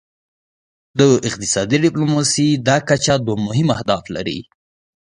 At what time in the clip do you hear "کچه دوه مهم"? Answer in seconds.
2.89-3.67